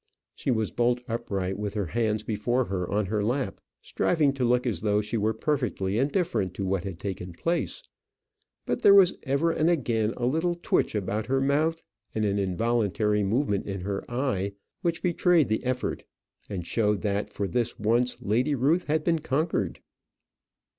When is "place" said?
7.33-7.83